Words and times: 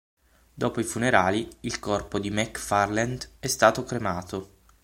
Dopo 0.51 0.79
i 0.79 0.83
funerali, 0.83 1.47
il 1.59 1.77
corpo 1.77 2.17
di 2.17 2.31
McFarland 2.31 3.33
è 3.37 3.45
stato 3.45 3.83
cremato. 3.83 4.57